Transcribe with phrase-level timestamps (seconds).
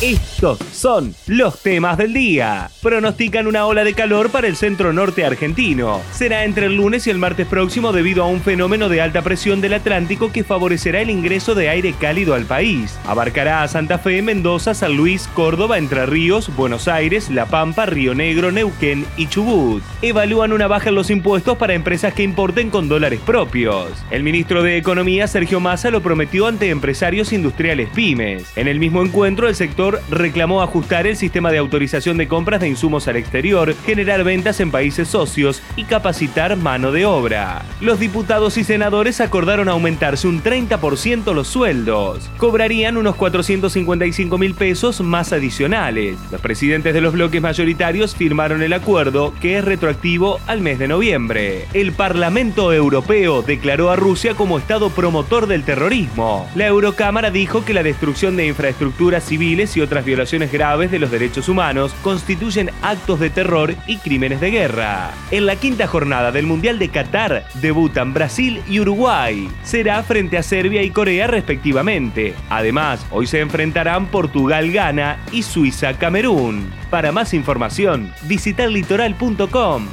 [0.00, 2.70] Estos son los temas del día.
[2.80, 6.00] Pronostican una ola de calor para el centro norte argentino.
[6.12, 9.60] Será entre el lunes y el martes próximo debido a un fenómeno de alta presión
[9.60, 12.96] del Atlántico que favorecerá el ingreso de aire cálido al país.
[13.06, 18.14] Abarcará a Santa Fe, Mendoza, San Luis, Córdoba, Entre Ríos, Buenos Aires, La Pampa, Río
[18.14, 19.82] Negro, Neuquén y Chubut.
[20.00, 23.90] Evalúan una baja en los impuestos para empresas que importen con dólares propios.
[24.12, 28.44] El ministro de Economía, Sergio Massa, lo prometió ante empresarios industriales pymes.
[28.54, 32.68] En el mismo encuentro, el sector reclamó ajustar el sistema de autorización de compras de
[32.68, 37.62] insumos al exterior, generar ventas en países socios y capacitar mano de obra.
[37.80, 42.28] Los diputados y senadores acordaron aumentarse un 30% los sueldos.
[42.36, 46.18] Cobrarían unos 455 mil pesos más adicionales.
[46.30, 50.88] Los presidentes de los bloques mayoritarios firmaron el acuerdo, que es retroactivo al mes de
[50.88, 51.66] noviembre.
[51.72, 56.48] El Parlamento Europeo declaró a Rusia como Estado promotor del terrorismo.
[56.54, 61.10] La Eurocámara dijo que la destrucción de infraestructuras civiles y otras violaciones graves de los
[61.10, 65.12] derechos humanos constituyen actos de terror y crímenes de guerra.
[65.30, 69.48] En la quinta jornada del Mundial de Qatar debutan Brasil y Uruguay.
[69.62, 72.34] Será frente a Serbia y Corea respectivamente.
[72.50, 76.70] Además, hoy se enfrentarán Portugal-Ghana y Suiza-Camerún.
[76.90, 79.86] Para más información, visita litoral.com.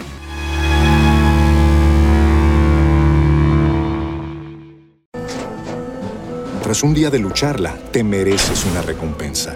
[6.66, 9.56] Tras un día de lucharla, te mereces una recompensa,